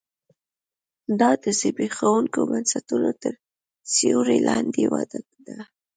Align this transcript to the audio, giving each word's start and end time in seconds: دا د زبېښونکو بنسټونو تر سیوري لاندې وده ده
دا 1.19 1.31
د 1.43 1.45
زبېښونکو 1.59 2.39
بنسټونو 2.49 3.11
تر 3.21 3.33
سیوري 3.95 4.39
لاندې 4.47 4.83
وده 4.93 5.19
ده 5.45 5.57